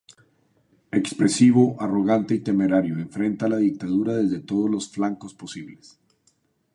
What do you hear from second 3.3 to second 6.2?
la dictadura desde todos los flancos posibles.